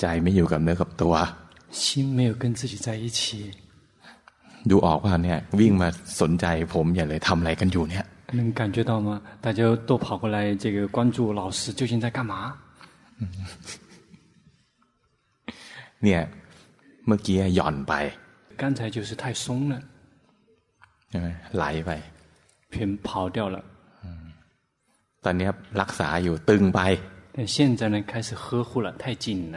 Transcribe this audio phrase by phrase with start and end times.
[0.00, 1.14] ใจไม่อยู่กับเนื้อกับตัว
[1.80, 1.80] 心
[2.16, 3.20] 没有跟自己在一起。
[4.70, 5.88] ดูออกว่าเนี่ยวิ่งมา
[6.20, 8.04] สนใจผมอย่าเลยทำอะไรกันอยู่เนี่ย
[8.38, 9.20] 能感觉到吗？
[9.40, 12.34] 大家都跑过来，这个关注老师究竟在干嘛？
[16.02, 16.20] เนี่ย
[17.06, 17.92] เมื่อกี้หย่อนไป
[18.60, 19.74] 刚才就是太松了，
[21.10, 21.90] ใช่ไหมไหลไป
[22.70, 22.74] 偏
[23.06, 23.56] 跑掉了。
[25.24, 25.48] ตอนนี้
[25.80, 26.80] รักษาอยู่ตึงไป
[27.34, 29.56] 但现在呢，开始呵护了，太紧了。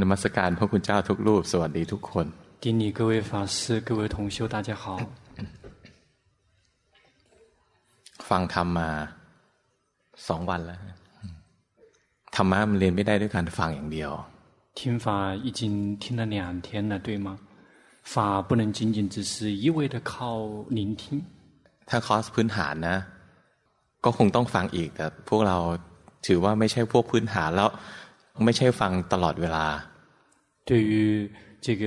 [0.00, 2.26] นมัสการพระคุณเจ้าทุกรูปสวัสดีทุกคน
[2.64, 3.56] 敬礼各位法师、
[3.88, 4.84] 各位同修，大家好。
[8.28, 8.90] ฟังธรรมมา
[10.28, 10.80] สองวันแล้ว
[12.34, 14.12] ธรรมะมันเรียนไม่ได้ด้วยการฟังอย่างเดียว
[14.78, 15.06] 听法
[15.46, 15.60] 已经
[16.02, 16.36] 听了两
[16.66, 17.28] 天了，对吗？
[18.12, 20.12] 法不能仅仅只是一味的靠
[20.78, 21.02] 聆听。
[21.88, 22.96] ถ้าคอร์สพื้นฐานนะ
[24.04, 25.56] ก็คงต้องฟังอีก แต่พวกเรา
[26.26, 27.68] ถือว่าไม่ใช่พวกพื้นฐานแล้ว
[28.44, 29.66] ไม่ใช่ฟังตลอดเวลา
[30.68, 30.92] 对于
[31.66, 31.84] 这个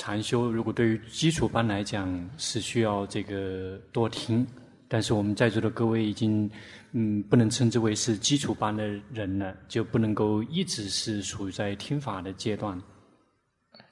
[0.00, 1.94] 禅修，如果对于基础班来讲，
[2.36, 4.46] 是需要这个多听。
[4.88, 6.50] 但是我们在座的各位已经，
[6.92, 12.78] 嗯，不能称之为是基础班的人了，就不能够一直是处在听法的阶段。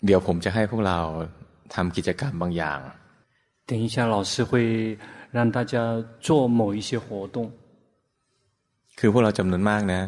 [0.04, 0.98] เดี๋ยวผมจะให้พวกเรา
[1.74, 2.80] ทำกิจกรรมบางอย่าง。
[3.66, 4.98] 等一下，老师会
[5.30, 5.74] 让大家
[6.20, 7.36] 做某一些活动。
[8.98, 10.00] คือพวกเราจำนวนมากนะ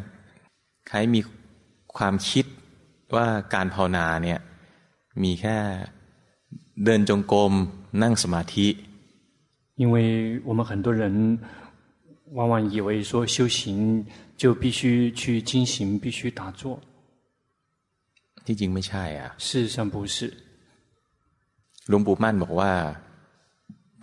[0.88, 1.20] ใครมี
[1.96, 2.46] ความคิด
[3.14, 4.40] ว่าการภาวนาเนี่ย
[5.22, 5.56] มีแค่
[6.84, 7.52] เดินจงกรม
[8.02, 8.68] นั่งสมาธิ
[9.82, 9.96] 因为
[10.48, 11.02] 我们很多人
[12.38, 13.60] 往往以为说修行
[14.36, 16.80] 就必须去进行，必须打坐。
[18.44, 20.16] ที่จริงไม่ใช่อ่ะ事实上不是。
[21.88, 22.72] หลวงปู่มั่นบอกว่า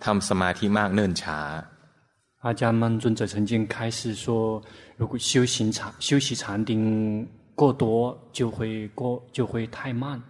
[0.04, 1.40] ทำสมาธิมากเนิ่นช้า。
[2.44, 4.62] 阿迦曼尊者曾经开示说，
[4.96, 6.70] 如果修行禅修习禅定
[7.54, 7.84] 过多，
[8.32, 10.22] 就会过就会太慢。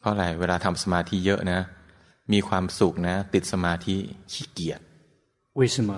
[0.00, 1.60] เพราะอะไรเวลาทำสมาธิเยอะนะ
[2.32, 3.96] มีความสุขนะติดสมาธิ
[4.32, 4.80] ขี้เกียจ
[5.58, 5.90] 为什么？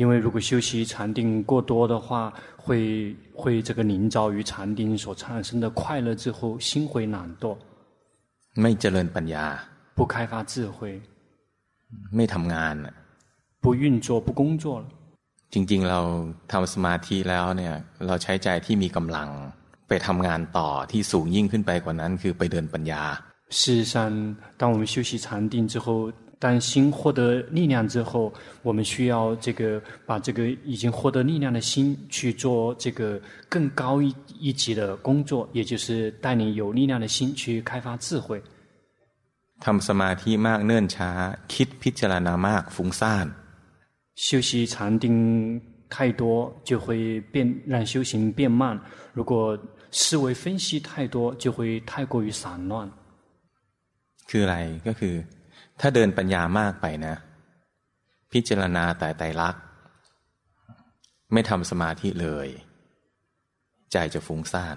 [0.00, 7.56] 因为如果修习禅定过多的话，会会这个凝照于禅定所产生的快乐之后，心会懒惰。
[8.60, 9.44] ไม่เจริญปัญญา
[9.96, 11.00] 不开发智慧。
[12.16, 12.74] ไม่ทำงาน
[13.62, 14.86] 不运作不工作了。
[15.52, 16.00] จริงๆเรา
[16.52, 17.74] ทำสมาธิแล้วเนี่ย
[18.06, 19.28] เราใช้ใจที่มีกำลัง
[19.88, 23.02] ไปทำงานต่อที่สูงยิ่งขึ้นไปกว่านั้น คือไปเดินปัญญา
[23.58, 23.94] 事实上，
[24.60, 28.32] 当我们修习禅定之后，当心获得力量之后，
[28.62, 30.38] 我们需要这个把这个
[30.72, 38.42] 已经获得力量的心去做这个更高一一级的工作，也就是带领有力量的心去开发智慧。
[39.64, 41.10] ทำสมาธิมากเนิ่นช้า
[41.52, 43.26] คิดพิจารณามากฟุ้งซ่าน
[44.14, 48.78] 修习禅定太多就会变让修行变慢，
[49.14, 49.58] 如果
[49.90, 52.90] 思维分析太多就会太过于散乱。
[54.28, 55.14] คืออะไรก็คือ
[55.80, 57.14] ถ้าเดินปัญญามากไปนะ
[58.32, 59.62] พิจารณาแต่ไตรลักษณ์
[61.32, 62.48] ไม่ทำสมาธิเลย
[63.92, 64.76] ใจจะฟุ้งซ่าน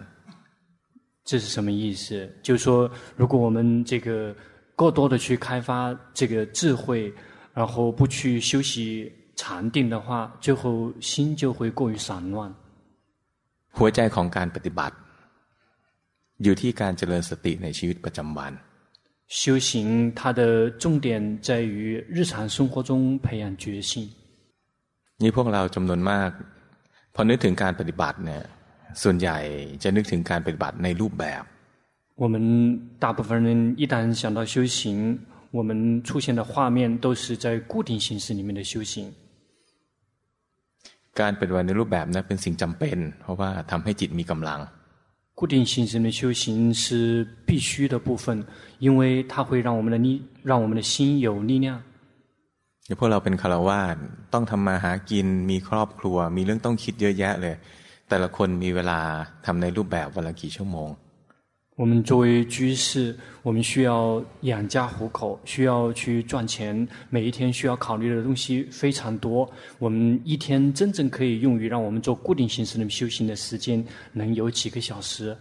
[1.23, 2.05] 这是什么意思？
[2.41, 4.35] 就是说，如果我们这个
[4.75, 7.13] 过多的去开发这个智慧，
[7.53, 12.53] 然后不去修习 禅定的话，最后心就会过于散乱。
[13.77, 14.95] หัวใจของการปฏิบัติ
[16.43, 18.53] อยู่ที่การเจริญสติในชีวิตประจำวัน
[19.39, 24.09] 修行，它的重点在于日常生活中培养决心。
[25.21, 26.29] นี่พวกเราจำนวนมาก
[27.13, 28.43] พอนึกถึงการปฏิบัติเนี่ย
[29.01, 29.37] ส่วนใหญ่
[29.83, 31.43] จะนึกถึงการปฏิบัติในรูปแบบ。
[32.15, 32.35] 我们
[32.99, 35.17] 大部分人一旦想到修行，
[35.51, 39.11] 我们出现的画面都是在固定形式里面的修行。
[41.19, 44.59] การปฏิบัติในรูปแบบนั้นเป็นสิ่งจำเป็น เพราะว่าทำให้จิตมีกำลัง。
[45.39, 46.43] 固定形式的修行
[46.81, 48.45] 是必须的部分，
[48.85, 51.67] 因为它会让我们的力，让我们的心有力量。
[52.99, 53.97] พวกเราเป็นคารวาส
[54.33, 57.55] ต้องทำมาหากินมีครอบครัวมีเรื่องต้องคิดเยอะแยะเลย
[58.09, 58.99] แต่ละคนมีเวลา
[59.45, 60.89] ทำในรูปแบบวันละกี่ชั่วโมง
[61.77, 69.49] 我们作为居士，我们需要养家糊口，需要去赚钱，每一天需要考虑的东西非常多。
[69.79, 73.83] 我们一天真正可以用于让我们做固定形式的修行的时间，
[74.13, 75.35] 能有几个小时？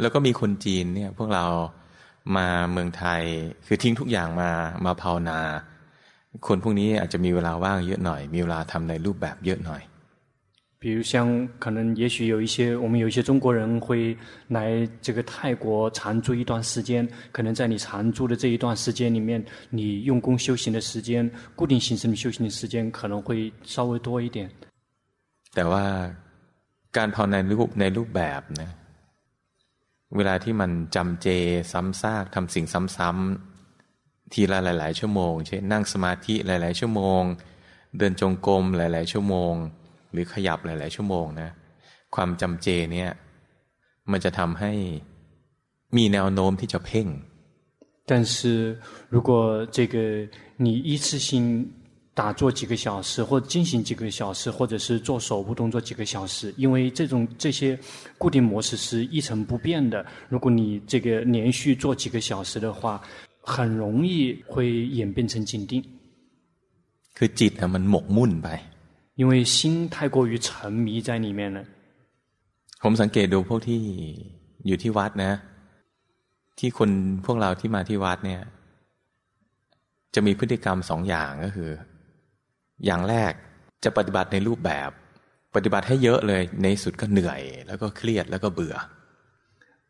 [0.00, 1.44] แล้วก็มีคนจีนเนี่ยพวกเรา
[2.36, 3.22] มาเมืองไทย
[3.66, 4.50] คือทิ้งทุกอย่างมา
[4.84, 5.40] มาภาวนา
[6.46, 9.82] คนพวกนี้อาจจะมีเวลาว่างเยอะหน่อยมีเวลาทำในรูปแบบเยอะหน่อย
[10.78, 14.14] 比如像可能也许有一些我们有一些中国人会
[14.48, 24.50] 来这个泰国常住一段时间，可能在你常住的这一段时间里面，你用功修行的时间、固定形式的修行的时间可能会稍微多一点。
[25.54, 25.84] แต่ว่า
[26.96, 28.70] การภาวนาในรูปในรูปแบบนะ
[30.16, 31.26] เวลาที่มันจำเจ
[31.72, 37.22] ซ้ำซากทำสิ่งซ้ำๆทีละหลาย ๆ ชั่วโมง เช่นนั่งสมาธิหลาย ๆ ชั่วโมง
[37.98, 39.54] เดินจงกรมหลาย ๆ ชั่วโมง
[40.12, 41.48] หรือขยับหลาย ๆ ชั่วโมงนะ
[42.14, 43.10] ความจำเจเนี่ย
[44.10, 44.72] มันจะทำให้
[45.96, 47.08] มีแนวโน้มที่จะเพ่ง
[48.10, 48.32] 但是
[49.14, 49.30] 如果
[49.76, 49.94] 这个
[50.64, 51.28] 你一次性
[52.14, 57.76] 打坐几个小时，或进行几个小时，或者是做手部动作几个小时，因为这种这些
[58.18, 60.04] 固定模式是一成不变的。
[60.28, 63.00] 如果你这个连续做几个小时的话，
[63.42, 65.82] 很容易会演变成紧定。
[67.16, 68.48] คือจิตมันหมกมุ่นไป
[69.18, 71.64] 因为心太过于沉迷在里面了。
[72.82, 73.82] ผมสังเกตดูพวกที่
[74.66, 75.32] อยู่ที่วัดนะ
[76.58, 76.90] ที่คน
[77.26, 78.42] พวกเราที่มาที่วัดเนี่ย
[80.14, 81.70] จะมีพฤติกรรมสองอย่างก็คือ
[82.84, 83.32] อย่างแรก
[83.84, 84.90] จะปฏิบัติในรูปแบบ
[85.54, 88.76] ปฏิบัติให้เยอะเลย ในสุดก็เหนื่อย แล้วก็เครียดแล้วก็เบื่อ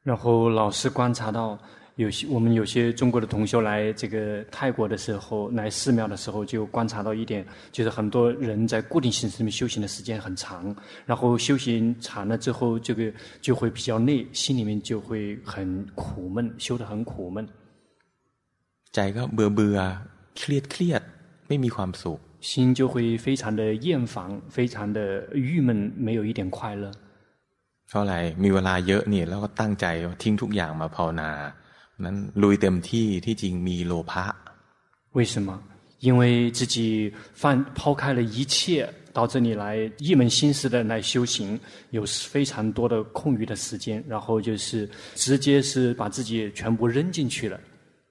[0.09, 1.59] 然后老师观察到
[1.99, 10.75] 有些我们有些中国的同修来这个泰国的时候，来寺庙的时候，就观察到一点，就是很多人在固定形式里面修行的时间很长，
[11.07, 17.47] 然后修行长了之后，这个就会比较累，心里面就会很苦闷，修得很苦闷。
[18.93, 19.79] ใจก็เบื่อเบื่อ
[20.39, 21.03] เครียดเครียด
[21.49, 22.19] ไม่มีความสุข
[22.49, 24.99] 心就会非常的厌烦，非常的
[25.33, 26.91] 郁闷，没有一点快乐。
[27.89, 29.87] เพราะอะไรมีเวลาเยอะเนี่ยแล้วก็ตั้งใจ
[30.23, 31.31] ทิ้งทุกอย่างมาภาวนา
[32.05, 34.25] นั้นลุยเต็มที่ที่จริงมีโลภะ
[35.17, 35.49] 为什么？
[36.07, 36.77] 因为自己
[37.41, 39.65] 放抛开了一切，到这里来
[39.99, 41.59] 一门心思的来修行，
[41.91, 47.59] 有非常多的空余的时间，然后就是直接是把自己全部扔进去了，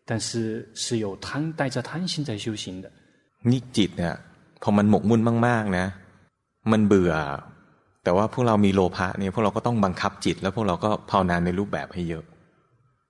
[0.05, 2.89] 但是是有贪带着贪心在修行的。
[3.49, 4.15] นี่จิตเนี่ย
[4.63, 5.85] พอมันหมกมุ่นมากๆนะ
[6.71, 7.13] มันเบื่อ
[8.03, 12.23] แต่ว่าพวกเรามีโลภะเนี่ยพวกเราก็ต้องบังคับจิต แล้วพวกเราก็ภาวนาในรูปแบบให้เยอะ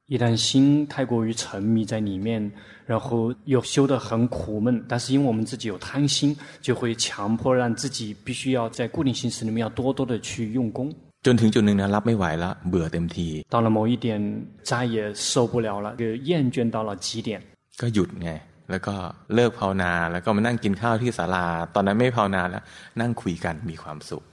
[0.07, 2.51] 一旦心太过于沉迷在里面，
[2.85, 10.93] 然后又修得很苦闷，但是因为我们自己有贪心，就会强迫让自己必须要在固定形式里面要多多的去用功。
[11.25, 14.07] จนถึงจุดหนึ่งนะรับไม่ไหวแล้วเบื่อเต็มที到了某一点
[14.69, 14.95] 再也
[15.31, 17.39] 受不了了，就厌倦到了极点。
[17.81, 18.31] ก็หยุดไง
[18.69, 18.95] แล้วก็
[19.35, 21.45] เลิกภาวนาแล้วก็มานั่งกินข้าวที่ศาลา
[21.75, 22.63] ตอนนั้นไม่ภาวนาแล้ว
[23.01, 24.23] นั่งคุยกันมีความสุข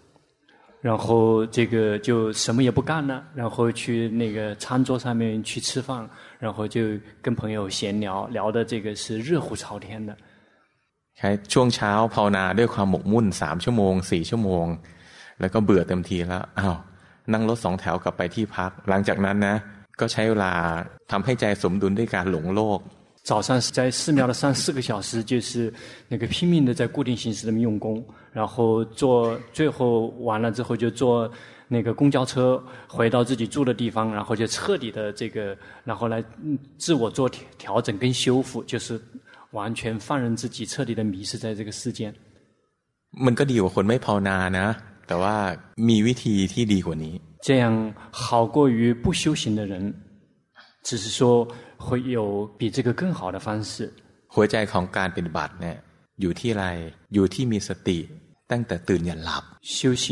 [0.85, 6.09] 然后这个就什么也不干了，然后去那个餐桌上面去吃饭，
[6.39, 6.81] 然后就
[7.21, 10.17] 跟朋友闲聊，聊的这个是热火朝天的。
[11.19, 14.67] ใช่ช่วงเช้าภาวนาด้วยความหมกมุ่นสามชั่วโมงสี่ชั่วโมง
[15.41, 16.77] แล้วก็เบื่อเต็มทีแล้วอ้าว
[17.33, 19.57] นั่งรถสองแถวกลับไปที่พัก หลังจากนั้นนะ
[20.01, 20.53] ก็ใช้เวลา
[21.11, 22.79] ทำให้ใจสมดุลด้วยการหลงโลก
[23.25, 25.73] 早上在寺庙的三四个小时，就是
[26.09, 28.03] 那个拼命的在固定形式里面用功，
[28.33, 31.31] 然后坐最后完了之后就坐
[31.69, 36.25] 那个公交车回到自己住的地方，然后就彻底的这个，然后来
[36.79, 38.99] 自我做调整跟修复，就是
[39.53, 42.13] 完全放任自己彻底的迷失在这个世间。
[43.25, 44.67] มันก็ดีกว่าคนไม่ภาวนานะ
[45.07, 45.35] แต่ว่า
[45.89, 47.15] มีวิธีที่ดีกว่านี้
[47.47, 47.65] 这样
[48.11, 49.93] 好过于不修行的人，
[50.83, 51.47] 只是说。
[51.85, 53.93] 会有比这个更好的方式。
[54.35, 55.77] หัวใจของการปฏิบัติเนี่ย
[56.21, 56.67] อยู่ที่อะไร
[57.15, 57.99] อยู่ที่มีสติ
[58.51, 59.43] ตั้งแต่ตื่นยันหลับ
[59.79, 60.07] 修行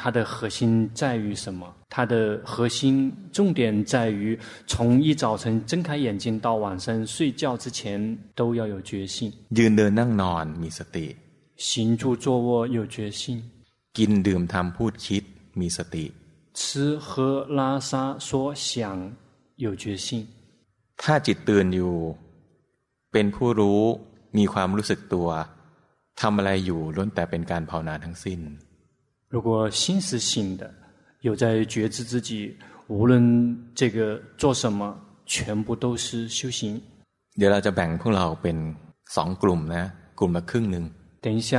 [0.00, 0.58] 它的核心
[1.00, 1.62] 在于什么？
[1.94, 2.14] 它的
[2.44, 2.78] 核心
[3.32, 9.16] 重点在于从一早晨睁开眼睛到晚上睡觉之前都要有决心。
[9.58, 11.06] ยืนเดินนั่งนอนมีสติ
[11.56, 13.20] 行住坐卧有决心。
[13.98, 15.22] กินดื่มทำพูดคิด
[15.60, 16.04] มีสติ
[16.58, 17.08] 吃喝
[17.58, 18.68] 拉撒说想
[19.56, 20.26] 有决心。
[21.02, 21.94] ถ้าจิตตื่นอยู่
[23.12, 23.80] เป็นผู้รู้
[24.38, 25.28] มีความรู้สึกตัว
[26.20, 28.40] ทำอะไรอยู่ล้วนแต่เป็นการภาวนาทั้งสิ้น
[29.34, 29.48] 如果
[29.80, 30.30] 心是醒
[30.60, 30.62] 的
[31.26, 32.30] 有在觉知自己
[32.94, 33.12] 无论
[33.78, 33.98] 这个
[34.40, 34.80] 做什么
[35.32, 36.06] 全部都是
[36.38, 36.60] 修行
[37.38, 38.56] เดี๋ยวเราจะแบ่งพวกเราเป็น
[39.16, 39.84] สองกลุ่มนะ
[40.18, 40.84] กลุ่มละครึ่งหนึ่ง
[41.24, 41.52] 等一下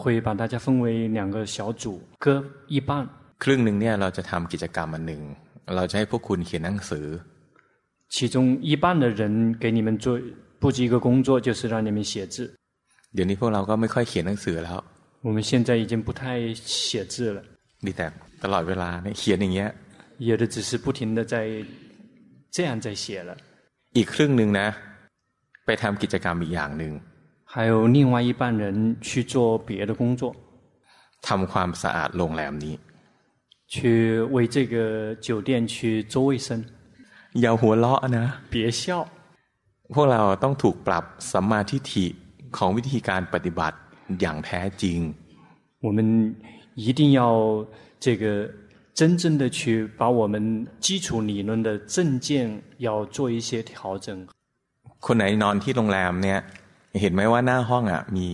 [0.00, 0.84] 会把大家分为
[1.16, 1.84] 两个小组
[2.24, 2.26] 各
[2.74, 2.90] 一半
[3.42, 5.22] ครึ่งหนึ่งเนี่ยเราจะทำกิจกรรมอันหนึ่ง
[5.76, 7.06] เราจะให้พวกคุณเขียนหนังสือ
[8.08, 10.20] 其中一半的人给你们做
[10.60, 12.36] 布置一个工作，就是让你们写字。
[13.14, 14.82] เดี๋ยวนี้พวกเราก็ไม่ค่อยเขียนหนังสือแล้ว。
[15.26, 16.22] 我们现在已经不太
[16.54, 17.38] 写字了。
[17.84, 18.06] มีแต่
[18.42, 19.68] ตลอดเวลาเนี่ยเขียนอย่างเงี้ย。
[20.28, 21.34] 有的只是不停的在
[22.54, 23.30] 这样在写了。
[23.96, 24.66] อีกครึ่งหนึ่งนะ
[25.64, 26.92] ไปทำกิจกรรมอีกอย่างหนึ่ง。
[27.52, 30.22] 还有另外一半人去做别的工作。
[31.26, 32.78] ทำความสะอาดโรงแรมนี้。
[33.72, 36.64] 去为这个酒店去做卫生。
[37.40, 38.82] อย่าหัวเราะนะ别笑
[39.94, 42.06] พวกเราต้องถูกปรับสัมมาทิฏฐิ
[42.56, 43.76] ของวิธีการปฏิบัติ
[44.20, 44.98] อย่างแท้จริง
[45.84, 45.98] 我们
[46.84, 47.20] 一定要
[48.04, 48.24] 这个
[48.98, 50.34] 真正的去把我们
[50.80, 52.28] 基础理论的正见
[52.78, 54.06] 要做一些调整。
[55.06, 56.38] คนไหนนอนที่โรงแรมเนี่ย
[57.00, 58.28] เห็นไหมว่าหน้าห้องอ่ะมี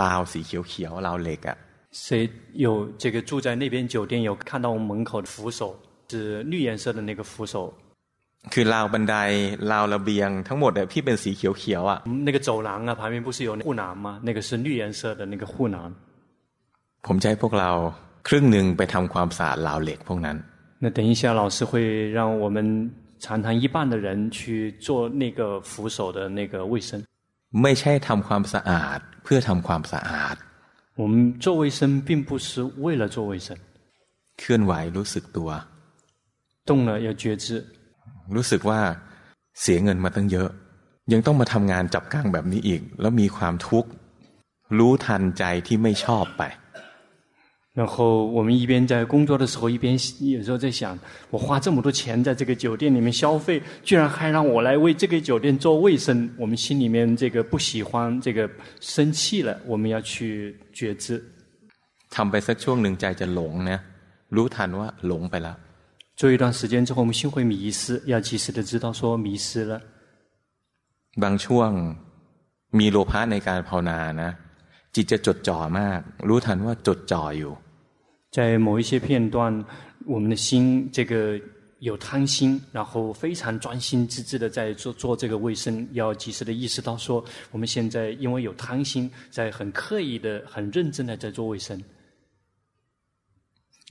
[0.00, 1.56] ราวสีเขียวๆราวเหล็กอ่ะ
[1.92, 2.66] 谁有
[2.98, 5.76] 这个住在那边酒店有看到我们门口的扶手
[6.08, 7.72] 是绿颜色的那个扶手？
[8.52, 9.14] คือราวบันได
[9.72, 14.06] ราวระเบียงทั้งหมด啊ที่เป็นสีเขียวๆอ่ะ那个走廊啊旁边不是有护栏吗？
[14.26, 15.76] 那个是绿颜色的那个护栏。
[17.06, 17.70] ผมจะให้พวกเรา
[18.28, 20.36] ครึ่งหนึ่งไปทำความสะอาดราวเหล็กพวกนั้น。
[20.82, 21.72] 那等一下老师会
[22.16, 22.56] 让我们
[23.24, 26.90] 常常一半的人去做那个扶手的那个卫生。
[27.62, 30.36] ไม่ใช่ทำความสะอาดเพื่อทำความสะอาด。
[31.00, 31.12] 我们
[31.42, 32.48] 做卫生并不是
[32.84, 33.48] 为了做卫生。
[34.38, 35.50] เคลื่อนไหวรู้สึกตัว
[36.68, 37.46] 动了要觉知。
[38.36, 38.80] รู้สึกว่า
[39.60, 40.48] เสียเงินมาตั้งเยอะ
[41.12, 43.88] ยังต้องมาทำงานจับกางแบบนี้อีก แล้วมีความทุกข์
[44.78, 46.44] รู้ทันใจที่ไม่ชอบไป
[47.80, 49.98] 然后我们一边在工作的时候，一边
[50.34, 50.96] 有时候在想：
[51.28, 56.30] 我花这么多钱在这个酒店里面消费，居然还让我来为这个酒店做卫生。
[56.38, 58.48] 我们心里面这个不喜欢，这个
[58.80, 61.20] 生气了，我们要去觉知。
[62.14, 63.78] ทำไปสักช่วงหนึ่งใจจะหลงนะ
[64.36, 65.56] รู้ทันว่าหลงไปแล้ว
[66.18, 69.80] 做一段时间之后，我们心会迷失，要及时的知道说迷失了。
[71.22, 71.70] บางช่วง
[72.78, 74.30] มีโลภะในการภาวนานะ
[74.94, 77.52] จิตจะจดจ่อมากรู้ทันว่าจดจ่ออยู่
[78.36, 79.64] 在某一些片段，
[80.06, 81.40] 我们的心这个
[81.78, 91.80] 有贪心，然后非常专心致志的在做做这个卫生，要及时的意识到说，我们现在因为有贪心，在很刻意的、很认真的在做卫生。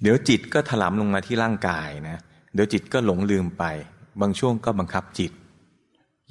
[0.01, 2.17] เดี๋ยวจิตก็ถลำลงมาที่ร่างกายนะ
[2.53, 3.63] เดี๋ยวจิตก็หลงลืมไป
[4.21, 5.31] บางช่วงก็บังคับจิต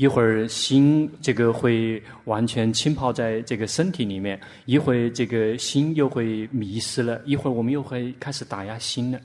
[0.03, 9.21] 一会儿心这个会完全浸泡在这个身体里面，一会儿这个心又会迷失了，一会儿我们又会开始打压心了。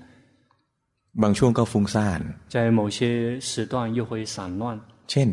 [1.22, 2.22] บางช่วงก็ฟุ้งซ่าน
[2.53, 4.79] 在某些时段又会散乱。
[5.10, 5.29] เช่น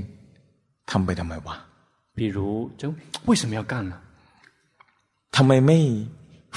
[0.91, 1.57] ทำไปทำไมวะ
[2.17, 2.83] 比如就
[3.27, 3.95] 为什么要干呢？
[5.37, 5.79] ทำไมไม่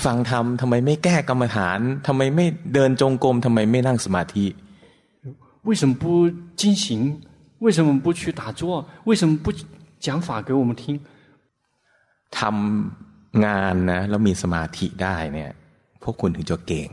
[0.04, 4.46] ฟังธรรมทำไมไม่แก้กรรมฐานทำไมไม่เดินจงกรมทำไมไม่นั่งสมาธิ
[5.68, 6.04] 为什么不
[6.62, 6.86] 进行
[7.66, 8.62] 为什么不去打坐？
[9.08, 9.46] 为什么不
[10.06, 10.84] 讲法给我们听？
[12.40, 15.52] ทำงานนะแล้วมีสมาธิได้เนี่ย
[16.04, 16.90] พวกคุณถึงจะเก่ง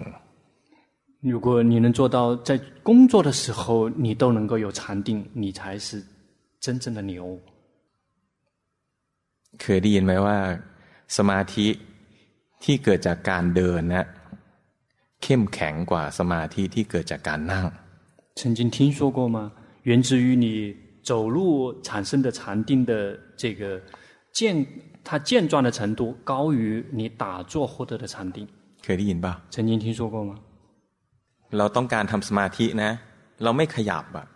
[1.33, 2.19] 如果你能做到
[2.49, 2.51] 在
[2.89, 3.63] 工作的时候
[4.05, 5.09] 你都能够有禅定，
[5.43, 5.89] 你才是
[6.65, 7.15] 真正的牛。
[9.61, 10.37] เคยได้ยินไหมว่า
[11.17, 11.67] สมาธิ
[12.65, 14.07] ที่เกิดจากการเดินนะ
[15.23, 17.67] เข้มแข็งกว่าสมาธิที่เกิดจากการนั่ง
[18.39, 19.39] 曾经听说过吗？
[19.89, 20.47] 源自于你
[21.09, 21.39] 走路
[21.87, 22.93] 产生的禅定的
[23.37, 23.63] 这个
[24.33, 24.67] 健，
[25.07, 28.37] 它健壮的程度高于你打坐获得的禅定。
[28.85, 30.33] เคยได้ยินป่ะ曾经听说过吗？
[31.59, 32.91] เราต้องการทำสมาธินะ
[33.43, 34.27] เราไม่ขยับอ่ะ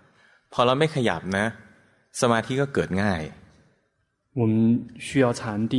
[0.52, 1.44] พอเราไม่ขยับนะ
[2.20, 3.22] สมาธิก็เกิดง่าย
[4.38, 4.52] 我们
[5.06, 5.74] 需要禅定，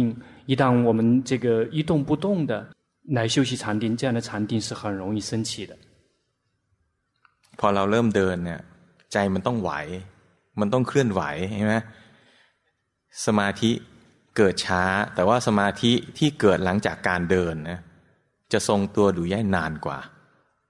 [0.45, 2.67] 一旦我们这个一动不动的
[3.17, 5.75] 来修习禅定，这样的禅定是很容易升起的。
[7.57, 8.61] พอเราเริ่มเดินเนี่ย
[9.11, 9.71] ใจมันต้องไหว
[10.59, 11.21] มันต้องเคลื่อนไหว
[11.57, 11.75] ใช่ไหม
[13.25, 13.71] สมาธิ
[14.37, 14.83] เกิดช้า
[15.15, 17.79] แต่ว่าสมาธิที่เกิดหลังจากการเดินนะ
[18.51, 19.99] จะทรงตัวดูย่ายนานกว่า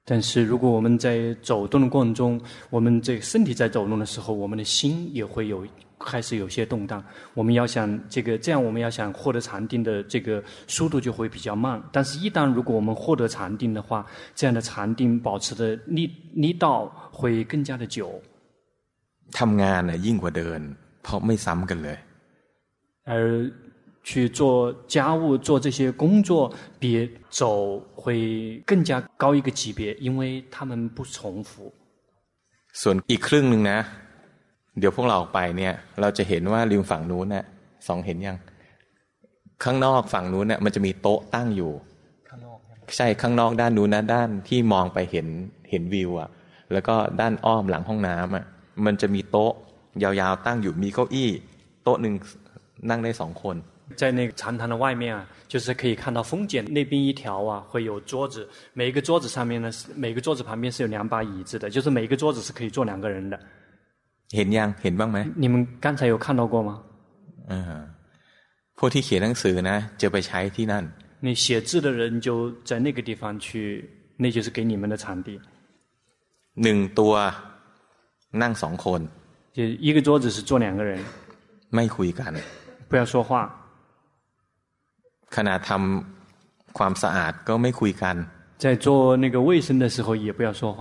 [0.09, 1.07] 但是如果我们在
[1.49, 5.63] 走动的过程中，我们这个身体在走动的时候，我们的心也会有
[6.03, 7.03] 开始有些动荡。
[7.33, 11.81] 我们要想这个这样，我们要想获得禅定的这个速度就会比较慢。
[11.91, 18.21] 但是，一旦如果我们获得禅定的话，这样的禅定保持的力力道会更加的久。
[19.31, 20.61] ทำงานน่ะยิ่งกว่าเดิน
[21.03, 21.97] เพราะไม่ซ้ำกันเลย
[23.11, 23.13] 而
[24.03, 26.31] 去做家务做这些工作
[26.79, 26.83] 比
[27.29, 31.71] 走会更加高一个级别因为他们不重复
[32.81, 33.79] ส่วนอีกครึ่งหนึ่งนะ
[34.79, 37.45] เดี๋ยวพวกเราออกไปเนี่ยเราจะเห็นว่าริมฝั่งนู้นเนี่ย
[37.87, 38.37] สองเห็นยัง
[39.63, 41.71] ข้างนอกฝั่งนู้นเนี่ยมันจะมีโต๊ะตั้งอยู่
[42.29, 42.59] ข้างนอก
[42.97, 45.27] ใช่ข้างนอกด้านนู้นนะด้านที่มองไปเห็น
[45.71, 46.29] เห็นวิวอ่ะ
[46.73, 48.45] แล้วก็ด้านอ้อมหลังห้องน้ำอ่ะ
[48.85, 49.53] มันจะมีโต๊ะ
[50.03, 51.29] ยาวๆตั้งอยู่มีเก้าอี้
[51.83, 52.13] โต๊ะหนึ่ง
[52.89, 53.57] นั่งได้สองคน
[53.99, 58.47] 在那个禅堂的外面啊，就是可以看到风涧那边一条啊，会有桌子。
[58.75, 63.39] 每一个桌子上面呢，每个桌子旁边是有两把椅子的，就是每一个桌子是可以坐两个人的。
[64.35, 66.71] เห็นยังเห็นบ้างไหม你们刚才有看到过吗？
[67.51, 67.57] 嗯，
[68.77, 70.83] พวกที่เขียนหนังสือนะจะไปใช้ที่นั่น。
[71.25, 72.27] 你写字的人就
[72.69, 73.49] 在那个地方去，
[74.17, 75.29] 那就是给你们的场地。
[76.63, 77.13] หนึ่งตัว
[78.41, 79.01] นั่งสองคน。
[79.55, 80.91] 就一个桌子是坐两个人。
[81.75, 82.33] ไม่คุยกัน。
[82.89, 83.31] 不要说话。
[85.35, 88.15] ขณะทำความสะอาดก็ไม่คุยกัน
[88.63, 88.87] 在做
[89.23, 90.79] 那个卫生的时候也不要说话。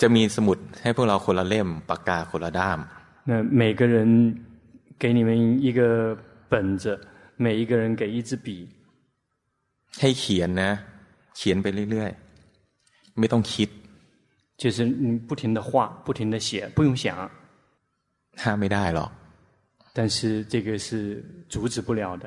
[0.00, 2.78] จะมีสมุดให้พวกเราคนละเล่มปากกาคนละด้าม
[3.28, 3.96] 那每个人
[5.02, 5.30] 给你们
[5.66, 5.80] 一个
[6.52, 6.84] 本子，
[7.44, 8.46] 每一个人给一支笔。
[10.00, 10.70] ให้เขียนนะ
[11.36, 13.68] เขียนไปเรื่อยๆไม่ต้องคิด
[14.62, 15.70] 就是你不停的画，
[16.04, 17.04] 不停的写，不用想。
[18.42, 19.10] ห้ามไม่ได้หรอก
[19.96, 20.88] 但是这个是
[21.52, 22.24] 阻止不了的。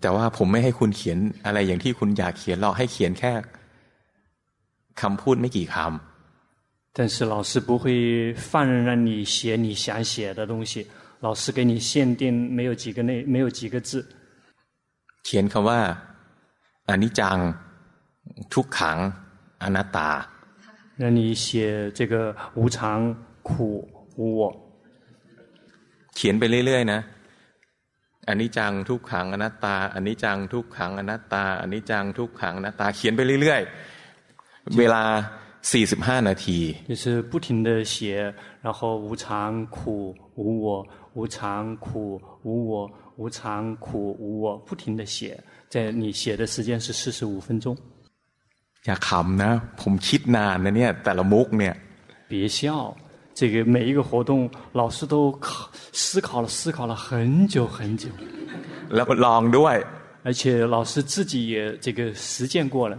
[0.00, 3.32] แต่ว่าผมไม่ให้คุณเขียนอะไรอย่างที่คุณอยากเขียนหรอกให้เขียนแค่
[5.00, 6.15] คำพูดไม่กี่คำ
[6.96, 10.86] 但是老师不会放任让你写你想写的东西，
[11.20, 12.22] 老师给你限定
[12.56, 14.06] 没有几个内没有几个字。
[15.24, 15.80] เขียนคำว่า
[16.90, 17.38] อนิจจัง
[18.54, 18.98] ทุกขัง
[19.62, 20.10] อนัตตา
[21.00, 22.14] 让你写这个
[22.58, 22.78] 无常
[23.48, 23.50] 苦
[24.18, 24.42] 无我。
[26.16, 27.00] เขียนไปเรื่อยๆนะ
[28.28, 35.02] อนิจจังทุกขังอนัตตาอนิจจังทุกขังอนัตตาอนิจจังทุกขังอนัตตา เขียนไปเรื่อยๆเวลา
[35.70, 36.58] สี่สิบห้านาที
[36.90, 45.38] 就是不停的写，然后无常、苦、无我，无常、苦、无我，无常、苦、无我，不停的写。
[45.68, 47.76] 在你写的时间是四十五分钟。
[48.84, 49.50] อย่าขำนะ
[49.80, 51.74] ผมคิดนานนะเนี่ยแต่ละมุกเนี่ย
[52.28, 52.58] 别笑，
[53.38, 58.08] 这个每一个活动，老师都考思考了思考了很久很久。
[58.94, 59.76] แล้วลองด้วย
[60.24, 62.98] 而且老师自己也这个实践过了。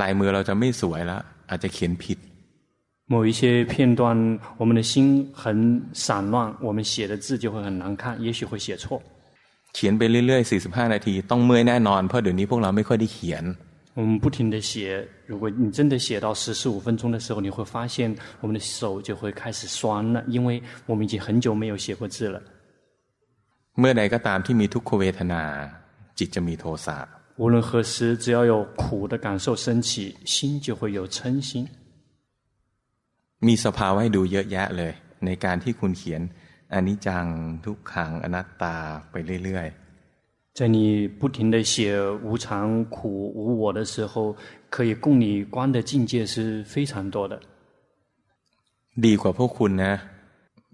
[0.00, 1.20] ลายมือเราจะไม่สวยแล้ว
[1.50, 2.18] อาจจะเขียนผิด
[3.12, 3.40] 某一些
[3.72, 4.02] 片段，
[4.60, 4.94] 我们的心
[5.42, 5.44] 很
[5.92, 6.34] 散乱，
[6.66, 8.84] 我们写的字就会很难看，也许会写错。
[9.74, 13.44] เขียนไปเรื่อยๆ45นาทีต้องเมื่อยแน่นอนเพราะเดี๋ยวนี้พวกเราไม่ค่อยได้เขียน
[13.98, 14.72] 我们不停的写，
[15.26, 17.96] 如果你真的写到十四五分钟的时候，你会发现
[18.40, 22.40] 我们的手就会开始酸了，因为我们已经很久没有写过字了。
[23.78, 25.42] เมื่อใดก็ตามที่มีทุกขเวทนา
[26.18, 26.96] จิตจะมีโทสะ
[27.36, 31.66] 无论何时，只要有苦的感受升起，心就会有嗔心。
[33.46, 34.92] มีสภาวะให้ดูเยอะแยะเลย
[35.26, 36.22] ในการที่คุณเขียน
[36.74, 37.26] อนิจจัง
[37.64, 38.76] ทุกขังอนัตตา
[39.10, 40.78] ไปเรื่อยๆ在你
[41.18, 41.74] 不停的写
[42.26, 42.98] 无常、苦、
[43.38, 44.36] 无我的时候，
[44.74, 47.34] 可以供你观的境界是非常多的。
[49.04, 49.94] ดีกว่าพวกคุณนะ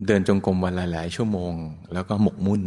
[0.07, 1.54] เดินจงกรมวันหลายๆชั่วโมง
[1.92, 2.62] แล้วก็หมกมุ่น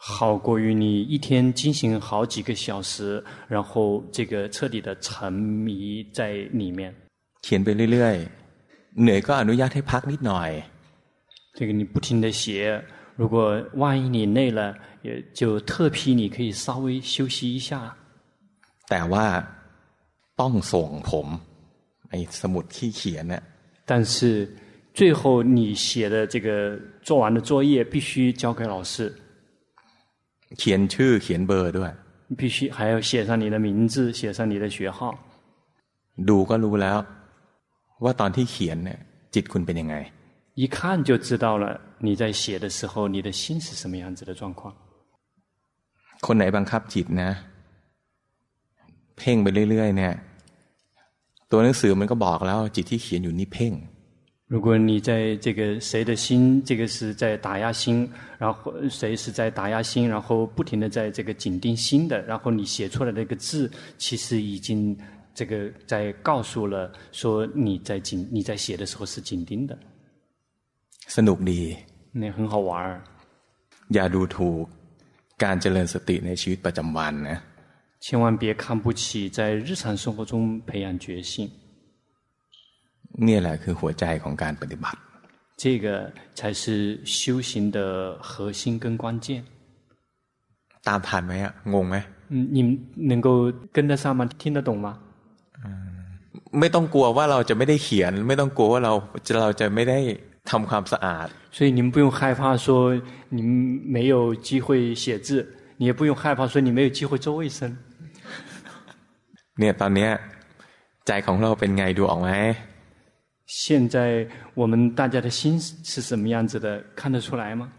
[0.00, 6.94] 好过于你一天进行好几个小时，然后这个彻底的沉迷在里面。
[7.42, 10.50] เขียนไปเรื่อยๆเหนื่อยก็อนุญาตให้พักนิดหน่อย
[11.58, 12.82] 这个你不停的写，
[13.16, 13.36] 如果
[13.74, 17.70] 万一你累了，也就特批你可以稍微休息一下。
[18.88, 19.26] แต่ว่า
[20.40, 21.26] ต้องส่งผม
[22.10, 23.34] ไอ้สมุดที่เขียน呢
[23.88, 24.48] 但是
[24.94, 29.12] 最后你写的这个做完的作业必须交给老师。
[30.58, 31.92] เขียนชื่อเขียนเบอร์ด้วย
[32.38, 34.98] 必须还要写上你的名字，写上你的学号。
[36.28, 36.98] ดูก็รู้แล้ว
[38.04, 38.98] ว่าตอนที่เขียนเนี่ย
[39.34, 39.96] จิตคุณเป็นยังไง
[40.60, 40.76] 一看
[41.08, 41.64] 就知道了
[42.06, 44.62] 你在写的时候你的心是什么样子的状况。
[46.26, 47.30] คนไหนบังคับจิตนะ
[49.18, 50.14] เพ่งไปเรื่อยๆเนี่ย
[51.50, 53.72] ตัวหนังสือมันก็บอกแล้วจิตที่เขียนอยู่นี่เพ่ง
[54.50, 63.68] 如果你在这个谁的心，这个是在打压心，然后谁是在打压心，然后不停的在这个紧盯心的，然后你写出来的一个字，
[63.98, 64.96] 其实已经
[65.34, 69.76] 这个在告诉了说你在紧你在写的时候是紧盯的。
[71.08, 71.76] สนุกดี
[72.12, 72.70] 那很好玩。
[73.94, 74.64] อย่าดูถูก
[75.44, 77.38] การเจริญสติในชีวิตประจำวันนะ
[78.04, 81.50] 千万别看不起在日常生活中培养觉性。
[83.26, 84.98] นี่แหละคือหัวใจของการปฏิบัติ
[85.62, 85.86] 这个
[86.38, 86.62] 才是
[87.04, 87.78] 修行的
[88.28, 89.26] 核心跟关键。
[90.88, 91.96] ตามทันไหมอะงงไหม
[92.32, 92.58] 嗯，你
[93.10, 93.28] 能够
[93.72, 94.20] 跟得上吗？
[94.40, 94.86] 听得懂吗？
[96.60, 98.92] ไม่ต้องกลัวว่าเราจะไม่ได้เขียน ไม่ต้องกลัวว่าเรา
[99.26, 99.98] จะเราจะไม่ได้
[100.50, 102.68] ทำความสะอาด所以你们不用害怕说
[103.36, 103.50] 你们
[103.96, 105.28] 没有机会写字，
[105.78, 107.58] 你也不用害怕说你没有机会做卫生。
[109.58, 110.10] เนี่ยตอนเนี้ย
[111.06, 112.30] ใจของเราเป็นไงดูออกไหม
[113.50, 116.82] 现在我们大家的心是什么样子的？
[116.94, 117.70] 看得出来吗？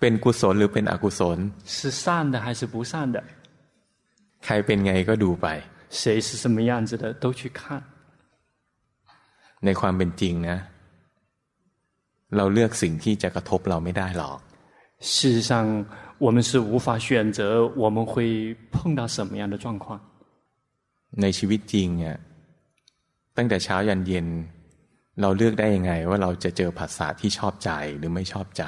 [0.00, 3.22] เป็นกุศลหรือเป็นอกุศล是善的还是不善的？
[4.44, 5.46] แ ใครเป็นไงก็ดูไป
[5.98, 7.60] 谁是什么样子的都去看。
[9.64, 10.56] ในความเป็นจริงนะ
[12.36, 14.38] เราเลือกสิ่งที่จะกระทบเราไม่ได้หรอก
[15.10, 15.52] 事实上，
[16.24, 19.86] 我们是无法选择我们会碰到什么样的状况。
[21.22, 22.16] ในชีวิตจริงเนี่ย
[23.36, 24.26] ตั้งแต่เช้ายันเย็น
[25.20, 28.64] เราเลือกได้ยังไง ว่าเราจะเจอภาษาที่ชอบใจหรือไม่ชอบใจ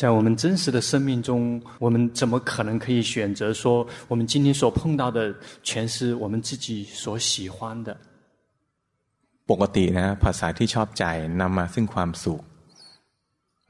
[0.00, 7.96] 在我们真实的生命中，我们怎么可能可以选择说，我们今天所碰到的全是我们自己所喜欢的？
[9.50, 11.04] ปกตินะภาษาที่ชอบใจ
[11.40, 12.40] นำมาซึ่งความสุข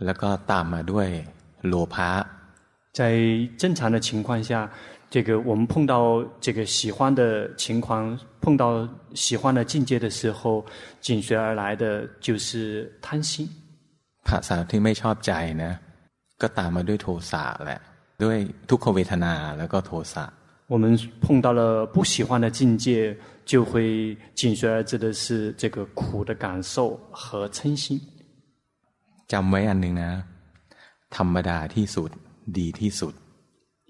[0.04, 1.08] แล้วก็ตามมาด้วย
[1.68, 2.10] โลภะ
[2.98, 3.00] 在
[3.60, 4.50] 正常的情况下，
[5.12, 10.64] 这个我们碰到这个喜欢的情况，碰到喜欢的境界的时候，
[11.00, 13.48] 紧随而来的就是贪心。
[14.24, 15.72] ภาษาที่ไม่ชอบใจนะ
[16.42, 17.80] ก็ตามมาด้วยโทสะแหละ
[18.22, 18.36] ด้วย
[18.68, 20.24] ทุกขเวทนาแล้วก็โทสะ
[20.72, 20.84] 我们
[21.24, 27.98] 碰到了不喜欢的境界，就会紧随而至的是这个苦的感受和嗔心。
[29.32, 30.10] จำไว้อันหนึ่งนะ
[31.16, 32.10] ธรรมดาที่สุด
[32.58, 33.14] ดีที่สุด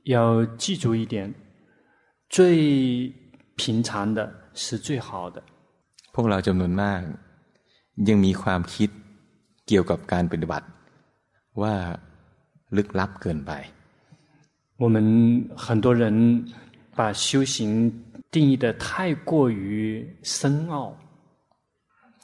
[0.05, 1.33] 要记住一点，
[2.29, 3.12] 最
[3.57, 4.19] 平常的
[4.55, 5.43] 是最好的。
[6.14, 7.01] พวกเราจำนวนมาก
[8.09, 8.91] ยังมีความคิด
[9.67, 10.67] เกี่ยวกับการปฏิบัติ
[11.62, 11.75] ว่า
[12.77, 13.53] ลึกลับเกินไป
[14.83, 14.97] 我们
[15.64, 16.05] 很多人
[16.99, 17.57] 把修行
[18.35, 19.62] 定义得太过于
[20.23, 20.75] 深奥。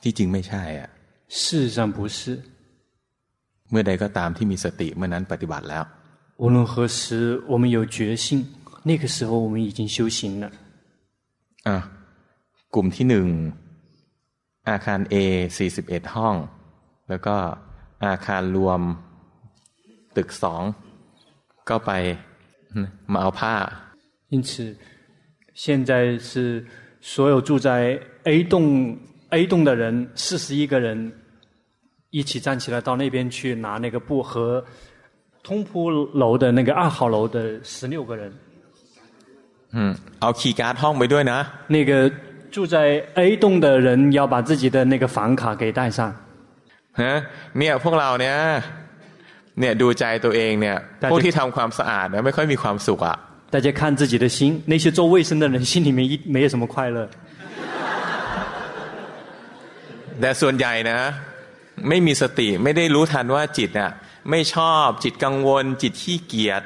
[0.03, 0.89] ที่จริงไม่ใช่อ่ะ
[1.29, 2.19] 事实上不是。
[3.71, 5.85] เมื่อใดก็ตามที่มีสติเมื่อนั้นปฏิบัติแล้ว
[6.39, 8.47] 无论何时我们有觉性，
[8.83, 10.51] 那个时候我们已经修行了。
[11.69, 11.77] อ่ะ
[12.75, 13.27] กลุ่มที่หนึ่ง
[14.69, 15.15] อาคาร A
[15.57, 16.37] สี่สิบเอ็ดห้อง
[17.09, 17.37] แล้วก็
[18.05, 18.81] อาคารรวม
[20.17, 20.63] ตึกสอง
[21.69, 21.91] ก็ไป
[23.13, 23.55] มาเอาผ้า
[24.33, 24.51] 因此
[25.63, 26.31] 现在是
[27.01, 27.69] 所有住在
[28.29, 28.99] A 栋
[29.35, 31.13] A 栋的人四十一个人
[32.11, 34.65] 一起站起来到那边去拿那个布和
[35.49, 35.91] 通铺
[36.23, 38.33] 楼的那个二号楼的十六个人
[39.77, 39.79] 嗯
[40.21, 41.39] เอาคีย์การ์ดห้องไปด้วยนะ
[41.77, 41.91] 那个
[42.55, 42.77] 住在
[43.19, 45.99] A 栋的人要把自己的那个房卡给带上
[47.01, 47.13] ฮะ
[47.59, 48.37] เนี่ยพวกเราเนี่ย
[49.61, 50.77] เนี่ยดูใจตัวเองเนี่ย
[51.11, 53.17] พวกที่ทำความสะอาดเนี่ยไม่ค่อยมีความสุขอ่ะ
[53.55, 54.39] 大家看自己的心，
[54.73, 56.99] 那些做卫生的人心里面一没有什么快乐。
[60.21, 60.99] แต่ส่วนใหญ่นะ
[61.89, 63.91] ไม่มีสติไม่ได้รู้ทันว่าจิตอ่ะ
[64.31, 66.63] ไม่ชอบจิตกังวลจิตขี้เกียจ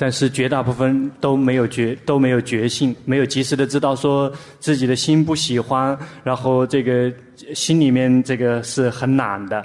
[0.00, 4.30] 但是绝大部分都没有觉都没有觉性，没有及时的知道说
[4.60, 7.10] 自己的心不喜欢，然后这个
[7.54, 9.64] 心里面这个是很懒的。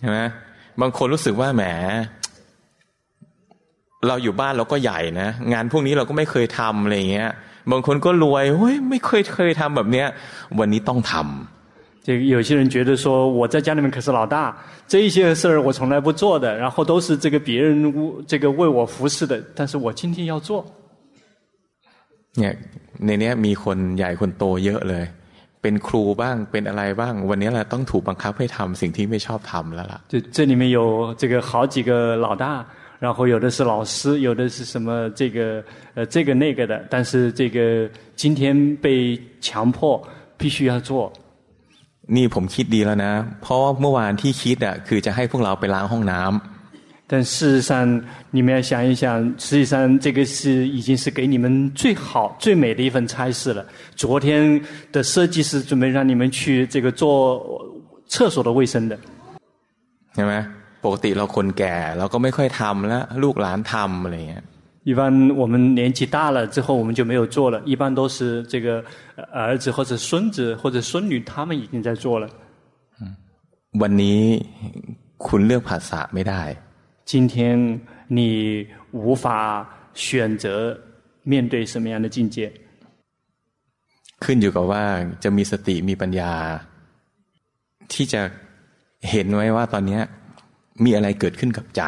[0.00, 0.32] 系咪？
[0.80, 1.62] บางคนรู้สึกว่าแหม
[4.08, 7.30] เราอยู่บ้านเราก็ใหญ่นะงานพวกนี้เราก็ไม่เคยทำอะไรเงี้ย
[7.70, 10.06] บางคนก็รวยเฮ้ยไม่เคยเคยทำแบบเนี้ย
[10.58, 11.53] วันนี้ต้องทำ
[12.04, 14.56] 这个有些人觉得说我在家里面可是老大，
[14.88, 17.92] 这一些事儿我从来不做的，然后都是这个别人
[18.26, 20.64] 这个为我服侍的，但是我今天要做。
[22.38, 22.54] เนี่ย
[23.04, 25.04] ในนี้มีคนใหญ่คนโตเยอะเลย
[25.62, 30.78] เป็นครูบ้างเป็นอะไรบ้างวันนี้เราต้องถูกบังคับให้ทำสิ่งที่ไม่ชอบทำแล้วล่ะ就这里面有
[31.20, 32.64] 这个好几个老大，
[32.98, 35.38] 然后有的是老师，有的是什么这个
[35.94, 37.58] 呃这个那个的，但是这个
[38.16, 40.00] 今天被强迫
[40.38, 41.12] 必须要做。
[42.16, 46.32] นี่ผมคิดดีแล้วนะเพราะเมื่อวานที่คิดอ่ะคือจะให้พวกเราไปล้างห้องน้ำ
[47.12, 47.70] 但事实上，
[48.30, 49.04] 你们要想一想，
[49.36, 53.66] 实际上这个是已经是给你们最好、最美的一份差事了。
[53.96, 57.02] 昨天的设计师准备让你们去这个做
[58.06, 58.96] 厕所的卫生的。
[60.14, 60.34] ใช่ไหม
[60.84, 64.44] ปกติเราคนแก่เราก็ไม่ค่อยทำแล้วลูกหลานทำอะไรเงี้ย
[64.84, 67.60] 一般我们年纪大了之后，我们就没有做了。
[67.66, 68.82] 一般都是这个
[69.32, 72.28] 儿子或者孙子或者孙女，他们已经在做了。
[73.82, 74.22] วันนี้
[75.26, 76.42] คุณเลือกภาษาไม่ได้
[77.10, 77.34] 今天
[78.18, 78.20] 你
[78.92, 79.24] 无法
[79.94, 80.44] 选择
[81.30, 82.36] 面对什么样的境界？
[84.24, 84.84] ขึ้นอยู่กับว่า
[85.22, 86.32] จะมีสติมีปัญญา
[87.92, 88.22] ที่จะ
[89.10, 90.00] เห็นไว้ว่าตอนนี้
[90.84, 91.82] มีอะไรเกิดขึ้นกับใจ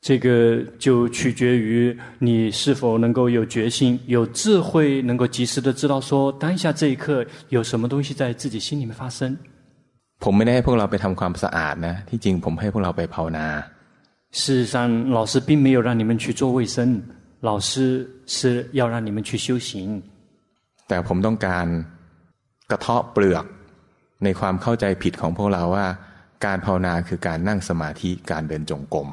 [0.00, 9.36] 这个就取决于你是否能够有决心、有智慧，能够及时的知道说当下这一刻有什么东西在自己心里面发生。
[10.20, 13.46] ผมไม่ได้ให้พวกเราไปทำความสะอาดนะที่จริงผมให้พวกเราไปภาวนา
[14.38, 17.02] 事实上，老师并没有让你们去做卫生，
[17.40, 20.02] 老师是要让你们去修行。
[20.88, 21.66] แต่ผมต้องการ
[22.70, 23.44] กระเทาะเปลือก
[24.24, 25.86] ในความเข้าใจผิดของพวกเราว่า
[26.44, 29.08] การภาวนาคือการนั่งสมาธิการเดินจงกรม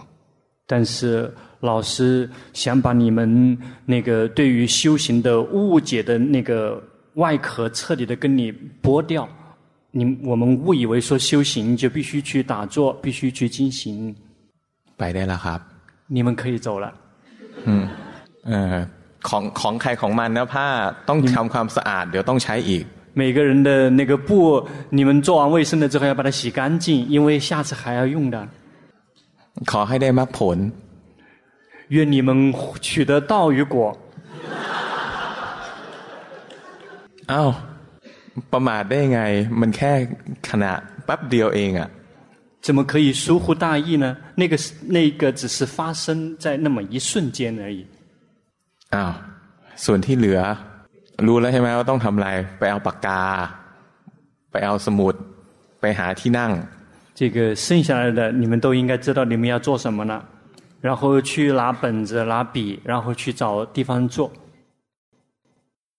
[0.68, 6.82] 但是老师想把你们那个对于修行的误解的那个
[7.16, 9.28] 外壳彻底的跟你剥掉。
[9.92, 14.16] 你我们误以为说修行就必须去打坐，必须去进行。
[14.98, 15.60] ไปได้แล้วครับ
[16.16, 16.86] 你们可以走了。
[17.66, 17.88] 嗯，
[18.44, 18.88] 呃，
[19.28, 20.68] ของของใครของมันนะผ้า
[21.10, 22.84] ต้องทำความสะอาดเดี๋ยวต้องใช้อีก。
[23.14, 28.48] 每个人的那个布，你们做完卫生了之后要把它洗干净，因为下次还要用的。
[29.72, 30.58] ขอให้ได้มรรคผล。
[31.96, 32.30] 愿你们
[32.86, 33.76] 取得道与果。
[37.32, 37.50] อ้าว
[38.54, 39.22] ประมาทได้ไง
[39.60, 39.92] มันแค่
[40.50, 40.72] ขณะ
[41.06, 41.90] แป๊บเดียวเองอะ
[42.66, 44.06] 怎么可以疏忽大意呢？
[44.42, 44.54] 那个
[44.98, 47.86] 那个只是发生在那么一瞬间而已。
[48.94, 49.12] อ้าว
[49.86, 50.40] ส่วนที่เหลือ
[51.28, 53.24] รู้แล้วใช่ไหมว่าต้องทำอะไรไปเอาปากกา
[54.52, 55.14] ไปเอาสมุด
[55.80, 56.52] ไปหาที่นั่ง
[57.19, 60.25] 这个剩下来的你们都应该知道你们要做什么了，
[60.81, 64.31] 然后去拿本子拿笔，然后去找地方做。